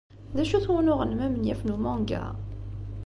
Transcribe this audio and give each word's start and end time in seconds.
D 0.35 0.37
acu-t 0.41 0.67
wunuɣ-nnem 0.71 1.25
amenyaf 1.27 1.61
n 1.63 1.73
umanga? 1.75 2.23